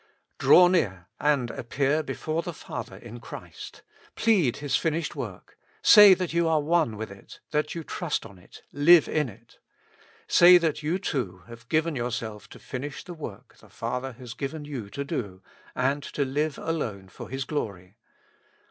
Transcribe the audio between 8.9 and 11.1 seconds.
in it. Say that you